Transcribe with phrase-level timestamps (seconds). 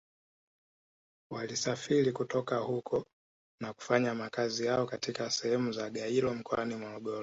[1.31, 3.05] Walisafiri kutoka huko
[3.59, 7.19] na kufanya makazi yao katika sehemu za Gairo mkoani Morogoro